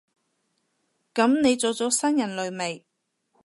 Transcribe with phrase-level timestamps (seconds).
[1.13, 2.83] 噉你做咗新人類未？